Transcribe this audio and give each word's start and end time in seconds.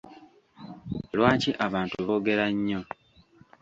Lwaki 1.15 1.49
abantu 1.65 1.95
boogera 2.05 2.45
nnyo? 2.53 2.79